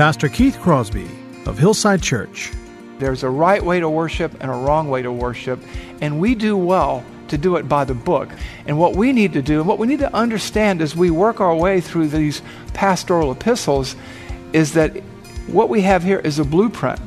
[0.00, 1.06] Pastor Keith Crosby
[1.44, 2.52] of Hillside Church.
[2.98, 5.60] There's a right way to worship and a wrong way to worship,
[6.00, 8.30] and we do well to do it by the book.
[8.64, 11.42] And what we need to do, and what we need to understand as we work
[11.42, 12.40] our way through these
[12.72, 13.94] pastoral epistles,
[14.54, 14.96] is that
[15.48, 16.98] what we have here is a blueprint,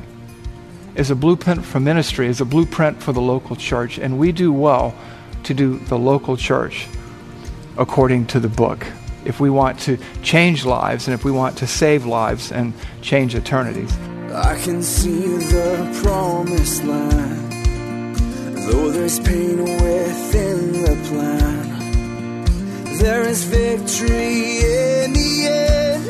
[0.94, 4.52] is a blueprint for ministry, is a blueprint for the local church, and we do
[4.52, 4.94] well
[5.42, 6.86] to do the local church
[7.76, 8.86] according to the book.
[9.24, 13.34] If we want to change lives and if we want to save lives and change
[13.34, 13.92] eternities.
[14.32, 15.20] I can see
[15.54, 17.52] the promised land,
[18.66, 21.64] though there's pain within the plan.
[22.98, 26.04] There is victory in the end.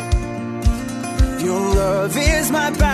[1.42, 2.93] Your love is my battle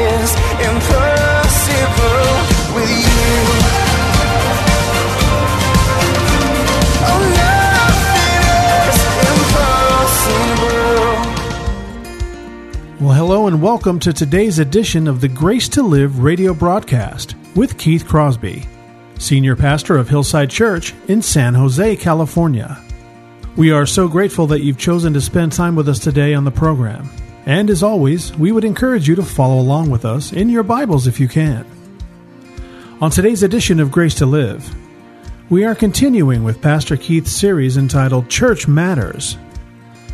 [13.31, 18.05] hello and welcome to today's edition of the Grace to Live radio broadcast with Keith
[18.05, 18.67] Crosby,
[19.19, 22.77] Senior Pastor of Hillside Church in San Jose, California.
[23.55, 26.51] We are so grateful that you've chosen to spend time with us today on the
[26.51, 27.09] program.
[27.45, 31.07] And as always, we would encourage you to follow along with us in your Bibles
[31.07, 31.65] if you can.
[32.99, 34.75] On today's edition of Grace to Live,
[35.49, 39.37] we are continuing with Pastor Keith's series entitled Church Matters.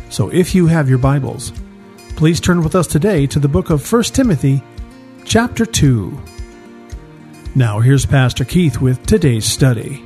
[0.08, 1.52] So if you have your Bibles,
[2.18, 4.60] please turn with us today to the book of 1 Timothy,
[5.24, 6.20] chapter 2.
[7.54, 10.04] Now, here's Pastor Keith with today's study.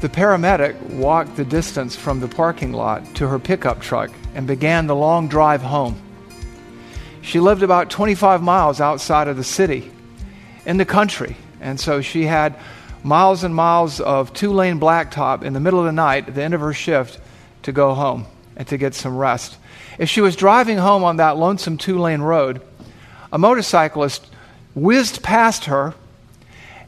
[0.00, 4.86] The paramedic walked the distance from the parking lot to her pickup truck and began
[4.86, 6.00] the long drive home.
[7.20, 9.90] She lived about 25 miles outside of the city,
[10.64, 12.56] in the country, and so she had
[13.02, 16.42] miles and miles of two lane blacktop in the middle of the night at the
[16.44, 17.18] end of her shift
[17.64, 19.56] to go home and to get some rest.
[19.98, 22.60] As she was driving home on that lonesome two lane road,
[23.32, 24.26] a motorcyclist
[24.74, 25.94] whizzed past her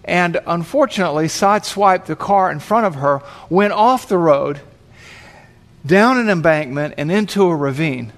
[0.04, 4.60] and unfortunately sideswiped the car in front of her, went off the road,
[5.84, 8.12] down an embankment, and into a ravine.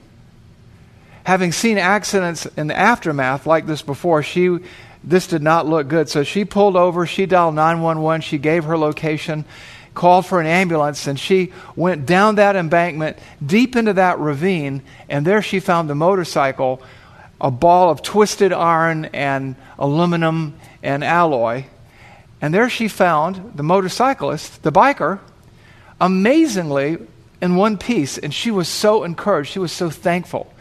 [1.25, 4.58] Having seen accidents in the aftermath like this before, she
[5.04, 6.08] this did not look good.
[6.08, 9.44] So she pulled over, she dialed 911, she gave her location,
[9.98, 15.26] called for an ambulance, and she went down that embankment deep into that ravine, and
[15.26, 16.81] there she found the motorcycle,
[17.41, 21.64] a ball of twisted iron and aluminum and alloy.
[22.41, 25.19] And there she found the motorcyclist, the biker,
[26.00, 26.98] amazingly
[27.41, 28.19] in one piece.
[28.19, 29.50] And she was so encouraged.
[29.50, 30.53] She was so thankful.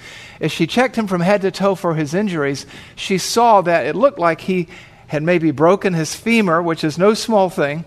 [0.41, 2.65] As she checked him from head to toe for his injuries,
[2.95, 4.67] she saw that it looked like he
[5.07, 7.85] had maybe broken his femur, which is no small thing,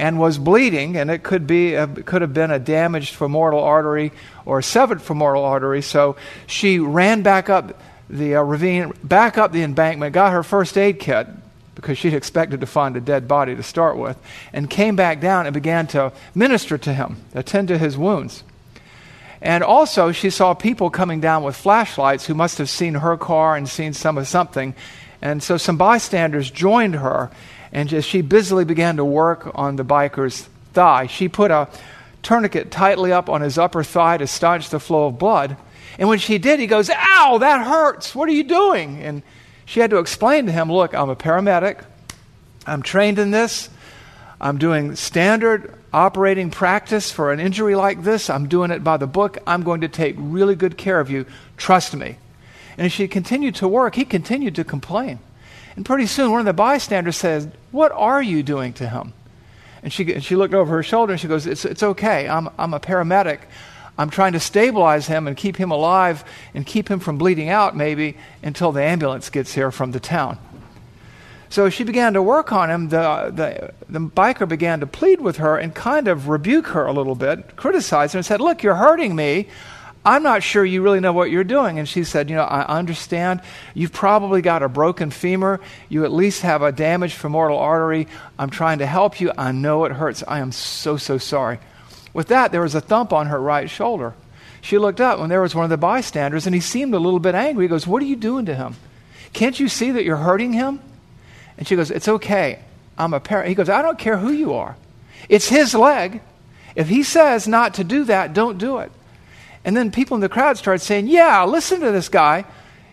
[0.00, 0.96] and was bleeding.
[0.96, 4.12] And it could, be, uh, could have been a damaged femoral artery
[4.46, 5.82] or a severed femoral artery.
[5.82, 6.16] So
[6.46, 7.78] she ran back up
[8.08, 11.28] the uh, ravine, back up the embankment, got her first aid kit,
[11.74, 14.18] because she'd expected to find a dead body to start with,
[14.52, 18.42] and came back down and began to minister to him, attend to his wounds.
[19.42, 23.56] And also, she saw people coming down with flashlights who must have seen her car
[23.56, 24.74] and seen some of something.
[25.22, 27.30] And so some bystanders joined her,
[27.72, 31.68] and as she busily began to work on the biker's thigh, she put a
[32.22, 35.56] tourniquet tightly up on his upper thigh to staunch the flow of blood.
[35.98, 38.14] And when she did, he goes, Ow, that hurts.
[38.14, 39.02] What are you doing?
[39.02, 39.22] And
[39.64, 41.84] she had to explain to him look, I'm a paramedic.
[42.66, 43.70] I'm trained in this.
[44.40, 48.30] I'm doing standard operating practice for an injury like this.
[48.30, 49.38] I'm doing it by the book.
[49.46, 51.26] I'm going to take really good care of you.
[51.56, 52.16] Trust me.
[52.76, 55.18] And as she continued to work, he continued to complain.
[55.76, 59.12] And pretty soon, one of the bystanders says, What are you doing to him?
[59.82, 62.28] And she, she looked over her shoulder and she goes, It's, it's okay.
[62.28, 63.40] I'm, I'm a paramedic.
[63.96, 66.24] I'm trying to stabilize him and keep him alive
[66.54, 70.38] and keep him from bleeding out, maybe, until the ambulance gets here from the town.
[71.50, 72.88] So she began to work on him.
[72.90, 76.92] The, the, the biker began to plead with her and kind of rebuke her a
[76.92, 79.48] little bit, criticize her, and said, Look, you're hurting me.
[80.04, 81.78] I'm not sure you really know what you're doing.
[81.78, 83.42] And she said, You know, I understand.
[83.74, 85.60] You've probably got a broken femur.
[85.88, 88.08] You at least have a damaged femoral artery.
[88.38, 89.32] I'm trying to help you.
[89.36, 90.24] I know it hurts.
[90.26, 91.58] I am so, so sorry.
[92.14, 94.14] With that, there was a thump on her right shoulder.
[94.62, 97.20] She looked up and there was one of the bystanders, and he seemed a little
[97.20, 97.64] bit angry.
[97.64, 98.76] He goes, What are you doing to him?
[99.32, 100.80] Can't you see that you're hurting him?
[101.58, 102.60] And she goes, It's okay.
[102.96, 103.48] I'm a parent.
[103.48, 104.76] He goes, I don't care who you are.
[105.28, 106.22] It's his leg.
[106.74, 108.92] If he says not to do that, don't do it.
[109.64, 112.44] And then people in the crowd started saying, Yeah, listen to this guy.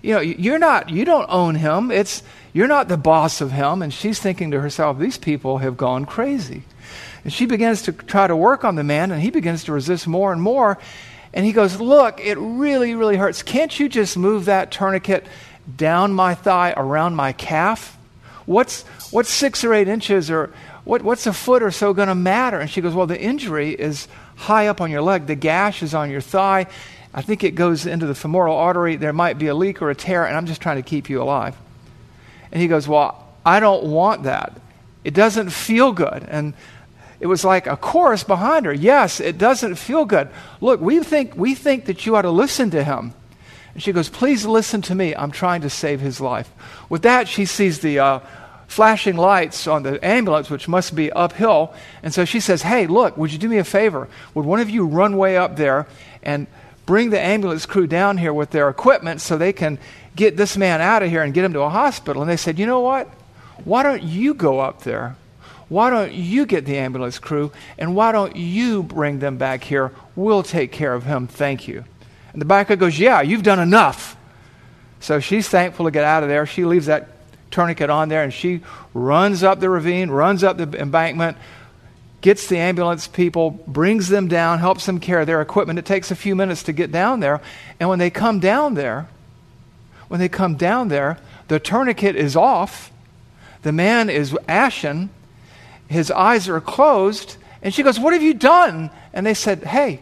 [0.02, 1.92] You know, you're not, you don't own him.
[1.92, 2.24] It's,
[2.54, 3.82] you're not the boss of him.
[3.82, 6.64] And she's thinking to herself, These people have gone crazy.
[7.24, 10.08] And she begins to try to work on the man, and he begins to resist
[10.08, 10.78] more and more.
[11.34, 13.44] And he goes, Look, it really, really hurts.
[13.44, 15.26] Can't you just move that tourniquet
[15.76, 17.98] down my thigh around my calf?
[18.46, 20.54] What's, what's six or eight inches or
[20.86, 22.60] what, what's a foot or so going to matter?
[22.60, 25.28] And she goes, Well, the injury is high up on your leg.
[25.28, 26.68] The gash is on your thigh.
[27.14, 28.96] I think it goes into the femoral artery.
[28.96, 31.22] There might be a leak or a tear, and I'm just trying to keep you
[31.22, 31.58] alive.
[32.52, 34.60] And he goes, Well, I don't want that.
[35.04, 36.26] It doesn't feel good.
[36.28, 36.54] And
[37.20, 38.74] it was like a chorus behind her.
[38.74, 40.30] Yes, it doesn't feel good.
[40.62, 43.14] Look, we think, we think that you ought to listen to him.
[43.74, 45.16] And she goes, Please listen to me.
[45.16, 46.50] I'm trying to save his life.
[46.90, 48.20] With that, she sees the uh,
[48.68, 51.74] flashing lights on the ambulance, which must be uphill.
[52.04, 54.08] And so she says, Hey, look, would you do me a favor?
[54.34, 55.88] Would one of you run way up there
[56.22, 56.48] and
[56.86, 59.80] bring the ambulance crew down here with their equipment so they can
[60.16, 62.22] get this man out of here and get him to a hospital?
[62.22, 63.08] And they said, You know what?
[63.64, 65.16] Why don't you go up there?
[65.70, 69.92] Why don't you get the ambulance crew and why don't you bring them back here?
[70.16, 71.28] We'll take care of him.
[71.28, 71.84] Thank you.
[72.32, 74.16] And the biker goes, Yeah, you've done enough.
[75.00, 76.46] So she's thankful to get out of there.
[76.46, 77.10] She leaves that
[77.58, 78.62] tourniquet on there and she
[78.94, 81.36] runs up the ravine, runs up the embankment,
[82.22, 85.80] gets the ambulance people, brings them down, helps them carry their equipment.
[85.80, 87.42] It takes a few minutes to get down there.
[87.80, 89.08] And when they come down there,
[90.08, 91.18] when they come down there,
[91.48, 92.92] the tourniquet is off.
[93.64, 95.10] The man is ashen.
[95.88, 97.38] His eyes are closed.
[97.64, 98.92] And she goes, What have you done?
[99.14, 100.02] And they said, Hey,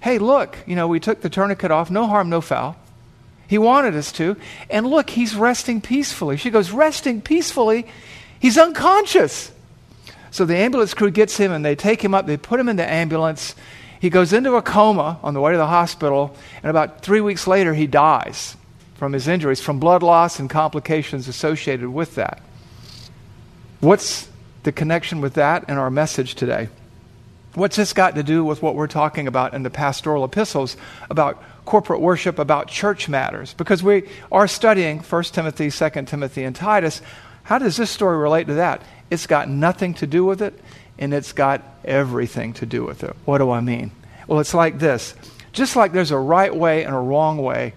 [0.00, 1.90] hey, look, you know, we took the tourniquet off.
[1.90, 2.76] No harm, no foul.
[3.46, 4.36] He wanted us to.
[4.70, 6.36] And look, he's resting peacefully.
[6.36, 7.86] She goes, Resting peacefully?
[8.38, 9.52] He's unconscious.
[10.30, 12.76] So the ambulance crew gets him and they take him up, they put him in
[12.76, 13.54] the ambulance.
[14.00, 17.46] He goes into a coma on the way to the hospital, and about three weeks
[17.46, 18.56] later, he dies
[18.96, 22.42] from his injuries, from blood loss and complications associated with that.
[23.80, 24.28] What's
[24.64, 26.68] the connection with that and our message today?
[27.54, 30.76] What's this got to do with what we're talking about in the pastoral epistles
[31.08, 33.54] about corporate worship, about church matters?
[33.54, 37.00] Because we are studying 1 Timothy, 2 Timothy, and Titus.
[37.44, 38.82] How does this story relate to that?
[39.10, 40.58] It's got nothing to do with it,
[40.98, 43.14] and it's got everything to do with it.
[43.24, 43.90] What do I mean?
[44.26, 45.14] Well, it's like this
[45.54, 47.72] just like there's a right way and a wrong way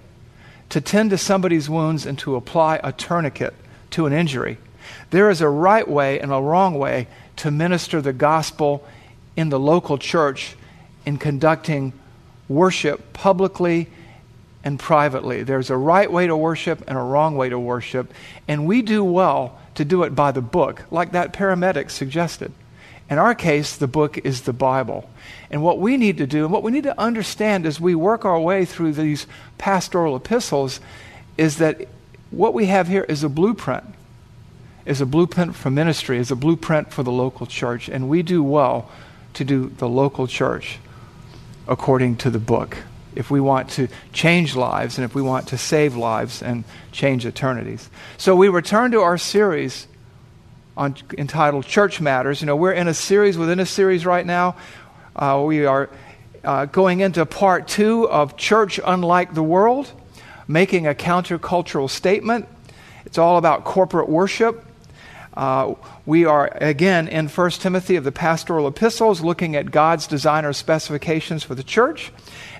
[0.69, 3.53] to tend to somebody's wounds and to apply a tourniquet
[3.91, 4.57] to an injury,
[5.11, 7.07] there is a right way and a wrong way
[7.37, 8.85] to minister the gospel
[9.35, 10.55] in the local church
[11.05, 11.93] in conducting
[12.49, 13.87] worship publicly
[14.63, 15.43] and privately.
[15.43, 18.13] There's a right way to worship and a wrong way to worship,
[18.47, 22.51] and we do well to do it by the book, like that paramedic suggested.
[23.09, 25.09] In our case, the book is the Bible.
[25.49, 28.25] And what we need to do, and what we need to understand as we work
[28.25, 29.27] our way through these
[29.57, 30.81] pastoral epistles,
[31.37, 31.87] is that
[32.31, 33.85] what we have here is a blueprint.
[34.85, 37.87] Is a blueprint for ministry, is a blueprint for the local church.
[37.87, 38.89] And we do well
[39.35, 40.79] to do the local church
[41.67, 42.77] according to the book.
[43.15, 47.25] If we want to change lives and if we want to save lives and change
[47.25, 47.89] eternities.
[48.17, 49.87] So we return to our series
[50.75, 52.41] on, entitled Church Matters.
[52.41, 54.55] You know, we're in a series within a series right now.
[55.15, 55.89] Uh, we are
[56.43, 59.91] uh, going into part two of Church Unlike the World,
[60.47, 62.47] making a countercultural statement.
[63.05, 64.63] It's all about corporate worship.
[65.37, 65.75] Uh,
[66.07, 71.43] we are again in 1 Timothy of the pastoral epistles looking at God's designer specifications
[71.43, 72.11] for the church.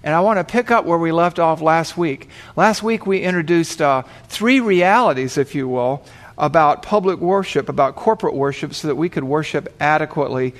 [0.04, 2.30] And I want to pick up where we left off last week.
[2.56, 6.06] Last week we introduced uh, three realities, if you will,
[6.38, 10.54] about public worship, about corporate worship, so that we could worship adequately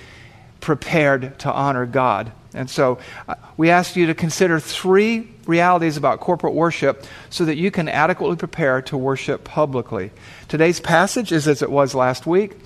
[0.60, 2.32] prepared to honor God.
[2.58, 7.56] And so uh, we ask you to consider three realities about corporate worship so that
[7.56, 10.12] you can adequately prepare to worship publicly.
[10.48, 12.58] Today's passage is as it was last week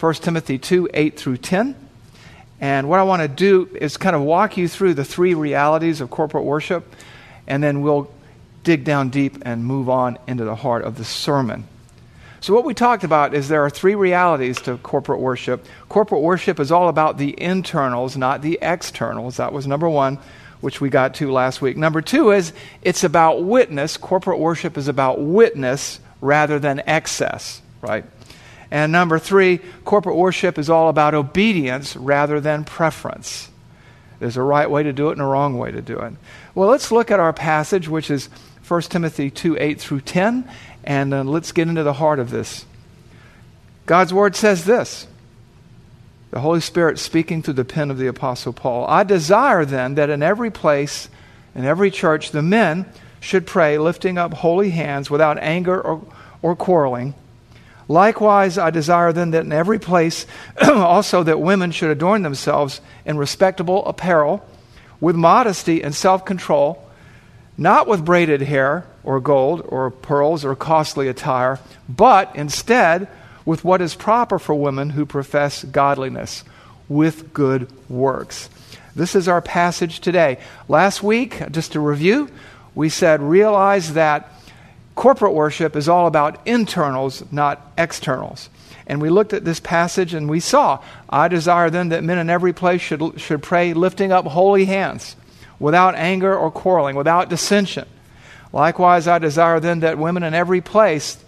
[0.00, 1.74] 1 Timothy 2 8 through 10.
[2.60, 6.00] And what I want to do is kind of walk you through the three realities
[6.00, 6.94] of corporate worship,
[7.46, 8.10] and then we'll
[8.62, 11.66] dig down deep and move on into the heart of the sermon.
[12.44, 15.64] So, what we talked about is there are three realities to corporate worship.
[15.88, 19.38] Corporate worship is all about the internals, not the externals.
[19.38, 20.18] That was number one,
[20.60, 21.78] which we got to last week.
[21.78, 23.96] Number two is it's about witness.
[23.96, 28.04] Corporate worship is about witness rather than excess, right?
[28.70, 33.48] And number three, corporate worship is all about obedience rather than preference.
[34.18, 36.12] There's a right way to do it and a wrong way to do it.
[36.54, 38.28] Well, let's look at our passage, which is
[38.66, 40.48] 1 Timothy 2 8 through 10,
[40.84, 42.64] and uh, let's get into the heart of this.
[43.86, 45.06] God's Word says this
[46.30, 48.86] the Holy Spirit speaking through the pen of the Apostle Paul.
[48.88, 51.08] I desire then that in every place,
[51.54, 52.86] in every church, the men
[53.20, 56.04] should pray, lifting up holy hands without anger or,
[56.42, 57.14] or quarreling.
[57.86, 60.26] Likewise, I desire then that in every place
[60.62, 64.44] also that women should adorn themselves in respectable apparel,
[65.00, 66.83] with modesty and self control,
[67.56, 73.08] not with braided hair or gold or pearls or costly attire, but instead
[73.44, 76.44] with what is proper for women who profess godliness,
[76.88, 78.48] with good works.
[78.96, 80.38] This is our passage today.
[80.68, 82.30] Last week, just to review,
[82.74, 84.30] we said realize that
[84.94, 88.48] corporate worship is all about internals, not externals.
[88.86, 92.30] And we looked at this passage and we saw, I desire then that men in
[92.30, 95.16] every place should, should pray lifting up holy hands,
[95.58, 97.86] without anger or quarreling, without dissension.
[98.52, 101.22] Likewise, I desire then that women in every place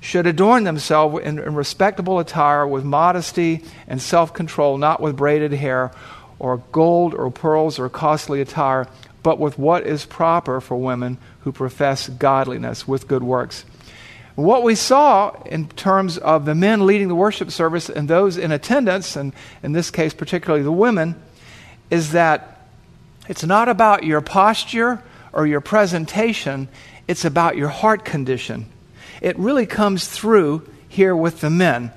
[0.00, 5.52] should adorn themselves in, in respectable attire with modesty and self control, not with braided
[5.52, 5.90] hair
[6.38, 8.86] or gold or pearls or costly attire,
[9.22, 13.64] but with what is proper for women who profess godliness with good works.
[14.34, 18.52] What we saw in terms of the men leading the worship service and those in
[18.52, 21.20] attendance, and in this case, particularly the women,
[21.90, 22.55] is that
[23.28, 25.02] it's not about your posture
[25.32, 26.68] or your presentation,
[27.08, 28.70] it's about your heart condition
[29.20, 31.92] it really comes through here with the men.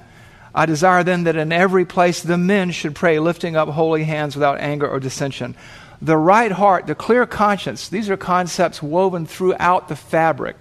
[0.53, 4.35] I desire then that in every place the men should pray, lifting up holy hands
[4.35, 5.55] without anger or dissension.
[6.01, 10.55] The right heart, the clear conscience, these are concepts woven throughout the fabric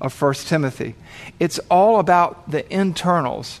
[0.00, 0.94] of 1 Timothy.
[1.38, 3.60] It's all about the internals.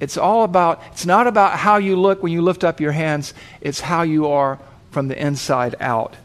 [0.00, 3.34] It's all about, it's not about how you look when you lift up your hands,
[3.60, 4.58] it's how you are
[4.94, 6.16] from the inside out.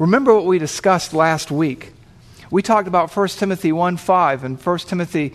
[0.00, 1.92] Remember what we discussed last week
[2.54, 5.32] we talked about 1 Timothy 1 5 and 1 Timothy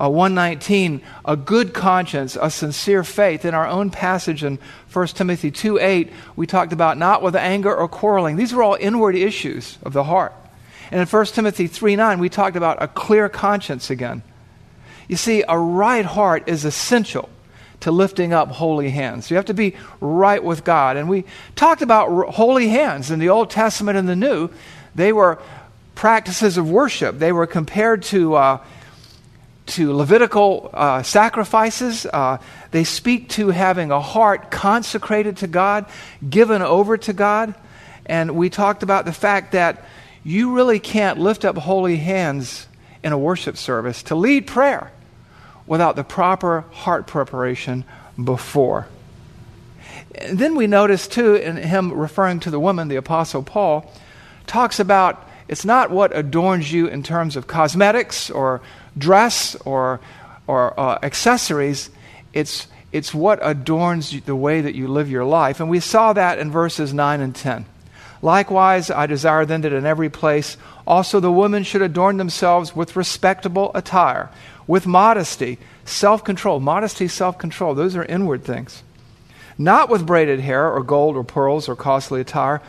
[0.00, 3.44] uh, 119, a good conscience, a sincere faith.
[3.44, 4.58] In our own passage in
[4.90, 8.36] 1 Timothy 2 8, we talked about not with anger or quarreling.
[8.36, 10.32] These were all inward issues of the heart.
[10.90, 14.22] And in 1 Timothy 3 9, we talked about a clear conscience again.
[15.08, 17.28] You see, a right heart is essential
[17.82, 19.30] to lifting up holy hands.
[19.30, 20.96] You have to be right with God.
[20.96, 21.24] And we
[21.56, 24.50] talked about holy hands in the Old Testament and the New.
[24.94, 25.40] They were
[25.94, 27.18] practices of worship.
[27.18, 28.64] They were compared to, uh,
[29.66, 32.06] to Levitical uh, sacrifices.
[32.06, 32.38] Uh,
[32.70, 35.86] they speak to having a heart consecrated to God,
[36.28, 37.54] given over to God.
[38.06, 39.84] And we talked about the fact that
[40.22, 42.68] you really can't lift up holy hands
[43.02, 44.92] in a worship service to lead prayer
[45.66, 47.84] without the proper heart preparation
[48.22, 48.86] before.
[50.14, 53.90] And then we notice, too, in him referring to the woman, the Apostle Paul,
[54.46, 58.60] talks about it's not what adorns you in terms of cosmetics or
[58.96, 60.00] dress or,
[60.46, 61.90] or uh, accessories.
[62.32, 65.60] It's, it's what adorns the way that you live your life.
[65.60, 67.66] And we saw that in verses 9 and 10.
[68.22, 72.96] Likewise, I desire then that in every place also the women should adorn themselves with
[72.96, 74.30] respectable attire,
[74.66, 76.60] with modesty, self control.
[76.60, 78.82] Modesty, self control, those are inward things.
[79.58, 82.62] Not with braided hair or gold or pearls or costly attire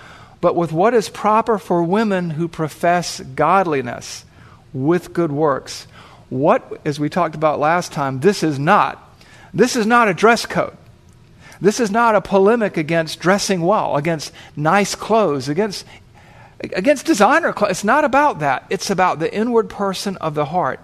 [0.44, 4.26] but with what is proper for women who profess godliness
[4.74, 5.88] with good works.
[6.28, 9.02] What, as we talked about last time, this is not.
[9.54, 10.76] This is not a dress code.
[11.64, 15.86] This is not a polemic against dressing well, against nice clothes, against,
[16.60, 17.72] against designer clothes.
[17.72, 18.66] It's not about that.
[18.70, 20.82] It's about the inward person of the heart.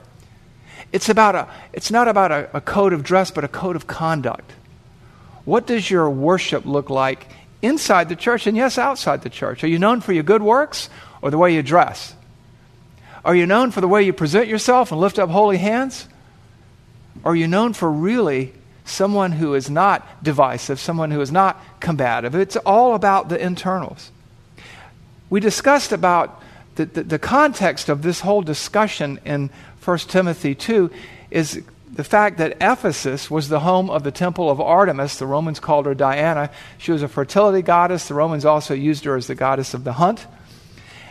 [0.94, 3.88] It's, about a, it's not about a, a code of dress, but a code of
[3.88, 4.54] conduct.
[5.44, 7.28] What does your worship look like
[7.62, 9.66] inside the church and yes, outside the church?
[9.66, 10.90] Are you known for your good works
[11.22, 12.16] or the way you dress?
[13.26, 16.08] Are you known for the way you present yourself and lift up holy hands?
[17.26, 18.54] Are you known for really
[18.90, 22.36] someone who is not divisive, someone who is not combative?
[22.36, 24.12] It's all about the internals.
[25.30, 26.42] We discussed about
[26.76, 29.50] the, the, the context of this whole discussion in
[29.84, 30.90] 1 Timothy 2
[31.30, 35.18] is the fact that Ephesus was the home of the temple of Artemis.
[35.18, 36.50] The Romans called her Diana.
[36.78, 38.08] She was a fertility goddess.
[38.08, 40.26] The Romans also used her as the goddess of the hunt.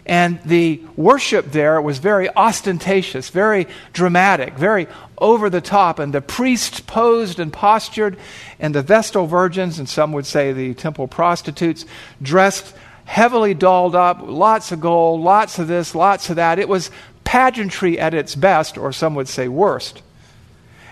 [0.08, 4.88] And the worship there was very ostentatious, very dramatic, very
[5.18, 5.98] over the top.
[5.98, 8.16] And the priests posed and postured,
[8.58, 11.84] and the Vestal virgins, and some would say the temple prostitutes,
[12.22, 12.74] dressed
[13.04, 16.58] heavily dolled up, lots of gold, lots of this, lots of that.
[16.58, 16.90] It was
[17.24, 20.02] pageantry at its best, or some would say worst.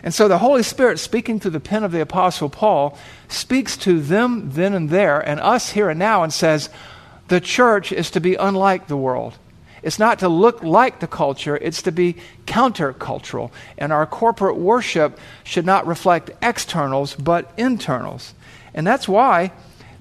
[0.03, 4.01] And so the Holy Spirit, speaking through the pen of the Apostle Paul, speaks to
[4.01, 6.69] them then and there and us here and now and says,
[7.29, 9.37] the church is to be unlike the world.
[9.83, 12.17] It's not to look like the culture, it's to be
[12.47, 13.53] countercultural.
[13.79, 18.35] And our corporate worship should not reflect externals, but internals.
[18.75, 19.53] And that's why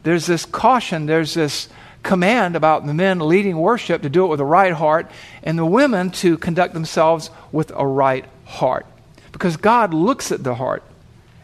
[0.03, 1.70] there's this caution, there's this
[2.03, 5.10] command about the men leading worship to do it with a right heart,
[5.44, 8.86] and the women to conduct themselves with a right heart.
[9.32, 10.84] Because God looks at the heart.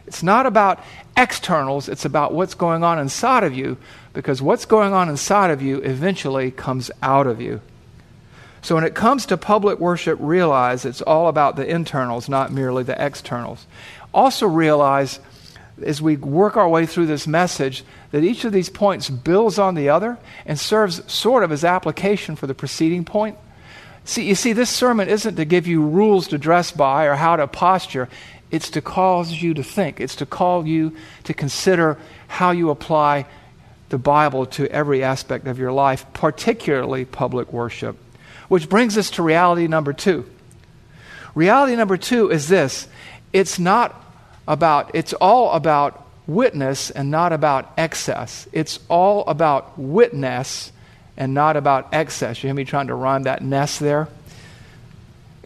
[0.06, 0.80] It's not about
[1.16, 3.76] externals, it's about what's going on inside of you,
[4.12, 7.60] because what's going on inside of you eventually comes out of you.
[8.62, 12.84] So when it comes to public worship, realize it's all about the internals, not merely
[12.84, 13.66] the externals.
[14.14, 15.18] Also, realize
[15.84, 19.74] as we work our way through this message that each of these points builds on
[19.74, 23.36] the other and serves sort of as application for the preceding point.
[24.04, 27.36] See, you see, this sermon isn't to give you rules to dress by or how
[27.36, 28.08] to posture.
[28.52, 29.98] It's to cause you to think.
[29.98, 30.94] It's to call you
[31.24, 33.26] to consider how you apply
[33.88, 37.96] the Bible to every aspect of your life, particularly public worship.
[38.48, 40.26] Which brings us to reality number two.
[41.34, 42.88] Reality number two is this
[43.32, 43.98] it's not
[44.46, 48.46] about, it's all about witness and not about excess.
[48.52, 50.72] It's all about witness
[51.16, 52.42] and not about excess.
[52.42, 54.08] You hear me trying to rhyme that ness there?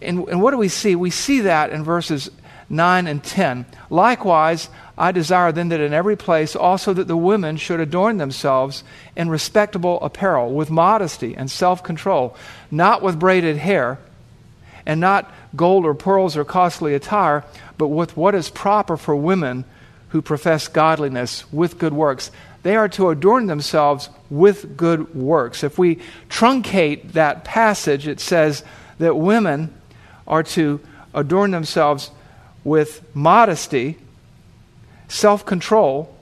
[0.02, 0.96] And, and what do we see?
[0.96, 2.30] We see that in verses
[2.68, 3.66] 9 and 10.
[3.90, 4.68] Likewise,
[4.98, 8.82] I desire then that in every place also that the women should adorn themselves
[9.14, 12.36] in respectable apparel, with modesty and self control,
[12.70, 13.98] not with braided hair,
[14.84, 17.44] and not gold or pearls or costly attire,
[17.78, 19.64] but with what is proper for women
[20.10, 22.30] who profess godliness with good works.
[22.62, 25.62] They are to adorn themselves with good works.
[25.62, 28.64] If we truncate that passage, it says
[28.98, 29.72] that women
[30.26, 30.80] are to
[31.14, 32.10] adorn themselves
[32.66, 33.96] with modesty
[35.06, 36.12] self control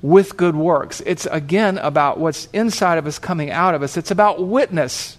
[0.00, 1.02] with good works.
[1.04, 3.98] It's again about what's inside of us coming out of us.
[3.98, 5.18] It's about witness.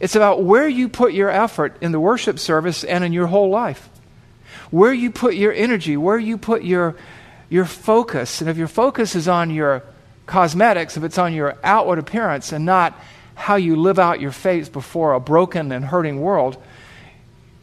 [0.00, 3.50] It's about where you put your effort in the worship service and in your whole
[3.50, 3.90] life.
[4.70, 6.96] Where you put your energy, where you put your,
[7.50, 8.40] your focus.
[8.40, 9.82] And if your focus is on your
[10.24, 12.98] cosmetics, if it's on your outward appearance and not
[13.34, 16.56] how you live out your faith before a broken and hurting world,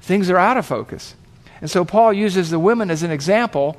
[0.05, 1.15] things are out of focus.
[1.61, 3.77] And so Paul uses the women as an example,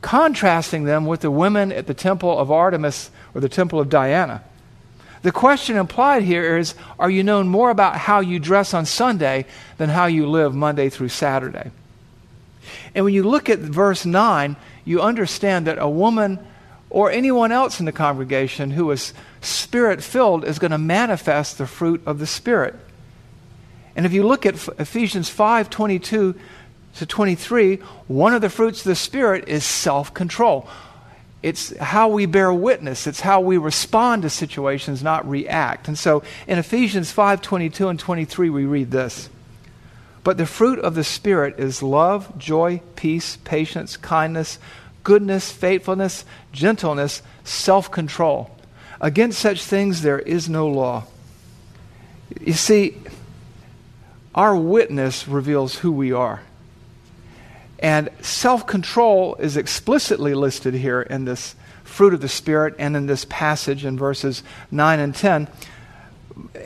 [0.00, 4.44] contrasting them with the women at the temple of Artemis or the temple of Diana.
[5.22, 9.46] The question implied here is Are you known more about how you dress on Sunday
[9.78, 11.72] than how you live Monday through Saturday?
[12.94, 16.38] And when you look at verse 9, you understand that a woman
[16.88, 21.66] or anyone else in the congregation who is spirit filled is going to manifest the
[21.66, 22.76] fruit of the Spirit.
[23.96, 26.34] And if you look at Ephesians 5 22
[26.96, 30.68] to 23, one of the fruits of the Spirit is self control.
[31.42, 33.06] It's how we bear witness.
[33.06, 35.88] It's how we respond to situations, not react.
[35.88, 39.30] And so in Ephesians 5 22 and 23, we read this.
[40.22, 44.58] But the fruit of the Spirit is love, joy, peace, patience, kindness,
[45.04, 48.50] goodness, faithfulness, gentleness, self control.
[49.00, 51.04] Against such things there is no law.
[52.40, 52.96] You see,
[54.36, 56.42] our witness reveals who we are.
[57.78, 63.06] And self control is explicitly listed here in this fruit of the Spirit and in
[63.06, 65.48] this passage in verses 9 and 10.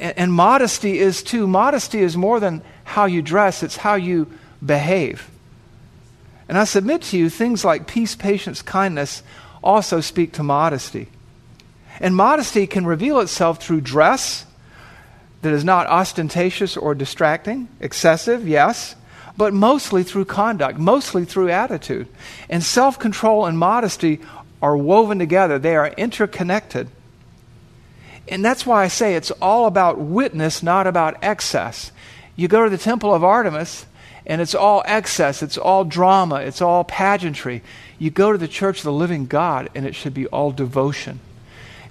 [0.00, 1.46] And, modesty is too.
[1.46, 4.26] Modesty is more than how you dress, it's how you
[4.64, 5.30] behave.
[6.48, 9.22] And I submit to you, things like peace, patience, kindness
[9.62, 11.06] also speak to modesty.
[12.00, 14.46] And modesty can reveal itself through dress
[15.42, 18.94] that is not ostentatious or distracting, excessive, yes,
[19.36, 22.08] but mostly through conduct, mostly through attitude.
[22.48, 24.20] And self control and modesty
[24.60, 26.88] are woven together, they are interconnected.
[28.28, 31.90] And that's why I say it's all about witness, not about excess.
[32.36, 33.86] You go to the temple of Artemis,
[34.26, 37.62] and it's all excess, it's all drama, it's all pageantry.
[37.98, 41.20] You go to the church of the living God, and it should be all devotion.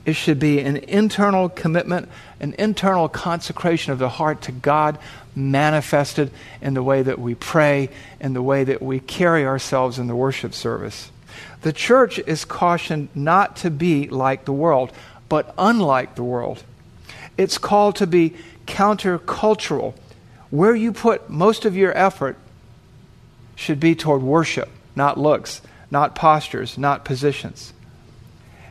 [0.05, 2.09] It should be an internal commitment,
[2.39, 4.97] an internal consecration of the heart to God
[5.35, 6.31] manifested
[6.61, 10.15] in the way that we pray, in the way that we carry ourselves in the
[10.15, 11.11] worship service.
[11.61, 14.91] The church is cautioned not to be like the world,
[15.27, 16.63] but unlike the world.
[17.37, 18.35] It's called to be
[18.65, 19.93] countercultural.
[20.49, 22.37] Where you put most of your effort
[23.55, 27.73] should be toward worship, not looks, not postures, not positions.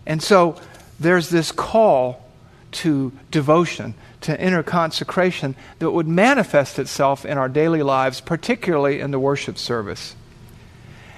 [0.06, 0.56] And so
[0.98, 2.24] there's this call
[2.70, 9.10] to devotion, to inner consecration that would manifest itself in our daily lives, particularly in
[9.10, 10.14] the worship service.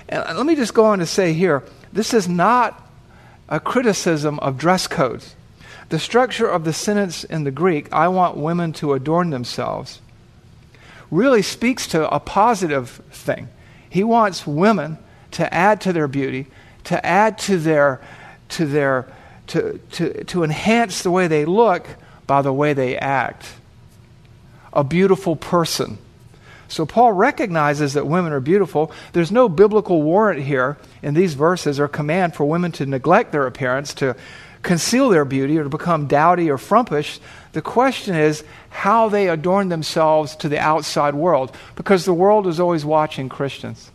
[0.08, 1.62] And uh, let me just go on to say here
[1.92, 2.88] this is not
[3.48, 5.34] a criticism of dress codes.
[5.88, 10.00] The structure of the sentence in the Greek, I want women to adorn themselves,
[11.10, 13.48] really speaks to a positive thing.
[13.88, 14.98] He wants women
[15.32, 16.46] to add to their beauty,
[16.84, 18.00] to add to their,
[18.50, 19.08] to their,
[19.50, 21.86] to, to, to enhance the way they look
[22.26, 23.46] by the way they act.
[24.72, 25.98] A beautiful person.
[26.68, 28.92] So Paul recognizes that women are beautiful.
[29.12, 33.48] There's no biblical warrant here in these verses or command for women to neglect their
[33.48, 34.14] appearance, to
[34.62, 37.18] conceal their beauty, or to become dowdy or frumpish.
[37.52, 42.60] The question is how they adorn themselves to the outside world, because the world is
[42.60, 43.90] always watching Christians.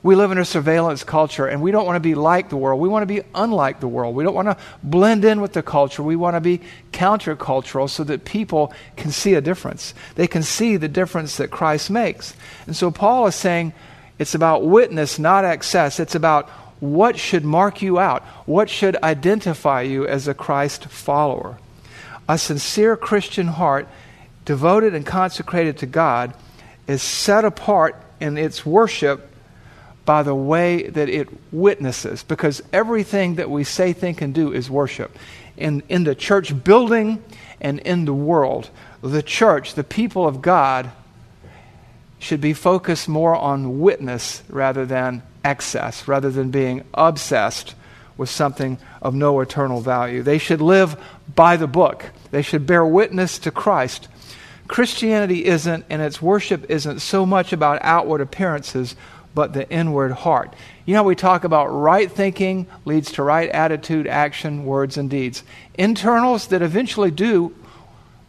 [0.00, 2.80] We live in a surveillance culture, and we don't want to be like the world.
[2.80, 4.14] We want to be unlike the world.
[4.14, 6.04] We don't want to blend in with the culture.
[6.04, 6.60] We want to be
[6.92, 9.94] countercultural so that people can see a difference.
[10.14, 12.34] They can see the difference that Christ makes.
[12.66, 13.72] And so Paul is saying
[14.20, 15.98] it's about witness, not excess.
[15.98, 21.58] It's about what should mark you out, what should identify you as a Christ follower.
[22.28, 23.88] A sincere Christian heart,
[24.44, 26.34] devoted and consecrated to God,
[26.86, 29.28] is set apart in its worship
[30.08, 34.70] by the way that it witnesses, because everything that we say, think, and do is
[34.70, 35.14] worship.
[35.58, 37.22] In, in the church building
[37.60, 38.70] and in the world,
[39.02, 40.90] the church, the people of God,
[42.18, 47.74] should be focused more on witness rather than excess, rather than being obsessed
[48.16, 50.22] with something of no eternal value.
[50.22, 50.96] They should live
[51.34, 54.08] by the book, they should bear witness to Christ.
[54.68, 58.96] Christianity isn't, and its worship isn't so much about outward appearances,
[59.34, 60.54] but the inward heart.
[60.84, 65.42] You know, we talk about right thinking leads to right attitude, action, words, and deeds.
[65.74, 67.54] Internals that eventually do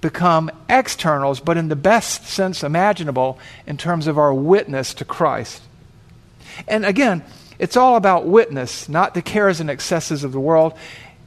[0.01, 5.61] become externals, but in the best sense imaginable in terms of our witness to Christ.
[6.67, 7.23] And again,
[7.57, 10.73] it's all about witness, not the cares and excesses of the world.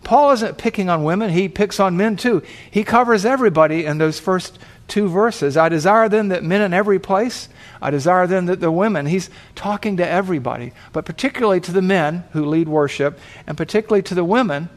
[0.05, 2.43] Paul isn't picking on women, he picks on men too.
[2.71, 4.59] He covers everybody in those first
[4.93, 5.57] two verses.
[5.57, 7.49] I desire then that men in every place,
[7.81, 12.25] I desire then that the women, he's talking to everybody, but particularly to the men
[12.33, 14.69] who lead worship, and particularly to the women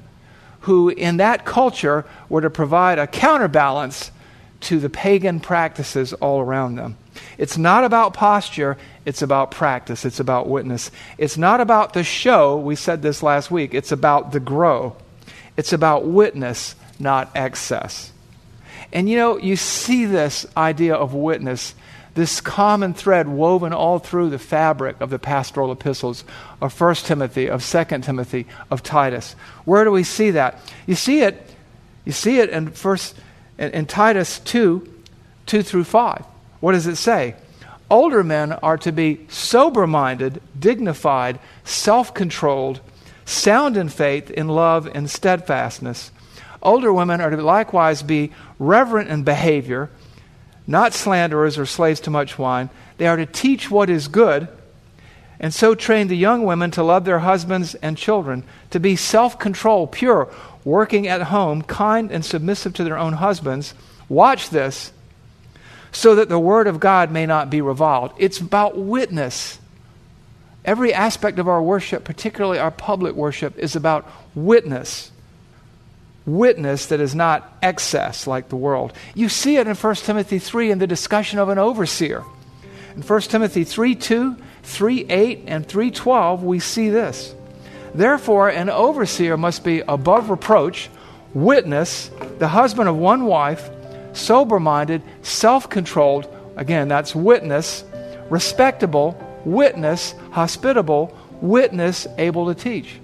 [0.62, 4.10] who, in that culture, were to provide a counterbalance
[4.62, 6.96] to the pagan practices all around them.
[7.38, 10.92] It's not about posture, it's about practice, it's about witness.
[11.18, 14.96] It's not about the show, we said this last week, it's about the grow.
[15.58, 18.14] It's about witness, not excess.
[18.96, 21.76] And you know, you see this idea of witness,
[22.14, 26.24] this common thread woven all through the fabric of the pastoral epistles
[26.62, 29.36] of 1 Timothy, of 2 Timothy, of Titus.
[29.66, 30.62] Where do we see that?
[30.88, 31.46] You see it,
[32.06, 33.16] you see it in first
[33.58, 34.88] in, in Titus 2,
[35.46, 36.26] 2 through 5.
[36.62, 37.36] What does it say?
[37.90, 42.80] Older men are to be sober minded, dignified, self controlled,
[43.26, 46.12] sound in faith, in love, and steadfastness.
[46.66, 49.92] Older women are to likewise be reverent in behavior,
[50.66, 52.72] not slanderers or slaves to much wine.
[52.98, 54.48] They are to teach what is good,
[55.40, 59.38] and so train the young women to love their husbands and children, to be self
[59.38, 60.28] controlled, pure,
[60.64, 63.76] working at home, kind and submissive to their own husbands.
[64.10, 64.92] Watch this,
[65.92, 68.12] so that the word of God may not be reviled.
[68.18, 69.60] It's about witness.
[70.64, 75.12] Every aspect of our worship, particularly our public worship, is about witness
[76.26, 78.94] witness that is not excess like the world.
[79.14, 82.24] You see it in 1 Timothy 3 in the discussion of an overseer.
[82.96, 87.36] In 1 Timothy 3 2, 3 8, and 3 12, we see this.
[87.94, 90.90] Therefore, an overseer must be above reproach,
[91.34, 92.10] witness,
[92.40, 93.70] the husband of one wife,
[94.14, 96.28] sober minded, self controlled.
[96.56, 97.84] Again, that's witness,
[98.30, 103.00] respectable, witness, hospitable, witness, able to teach.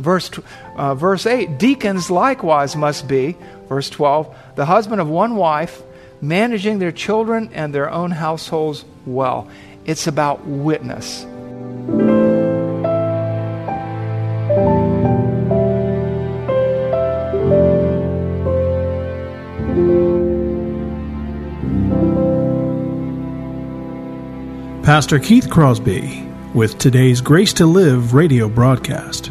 [0.00, 0.30] Verse,
[0.76, 3.36] uh, verse 8 Deacons likewise must be,
[3.68, 5.82] verse 12, the husband of one wife,
[6.20, 9.48] managing their children and their own households well.
[9.84, 11.26] It's about witness.
[24.84, 29.30] Pastor Keith Crosby with today's Grace to Live radio broadcast.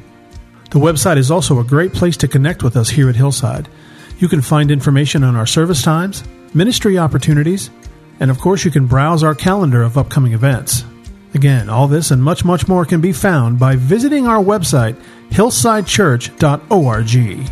[0.71, 3.67] the website is also a great place to connect with us here at Hillside.
[4.19, 7.69] You can find information on our service times, ministry opportunities,
[8.19, 10.85] and of course, you can browse our calendar of upcoming events.
[11.33, 14.95] Again, all this and much, much more can be found by visiting our website,
[15.29, 17.49] hillsidechurch.org.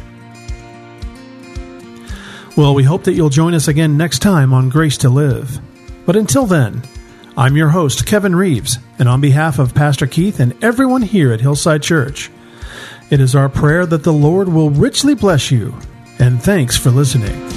[2.58, 5.60] Well, we hope that you'll join us again next time on Grace to Live.
[6.06, 6.84] But until then,
[7.38, 11.42] I'm your host, Kevin Reeves, and on behalf of Pastor Keith and everyone here at
[11.42, 12.30] Hillside Church,
[13.12, 15.74] it is our prayer that the Lord will richly bless you,
[16.20, 17.50] and thanks for listening.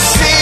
[0.00, 0.39] see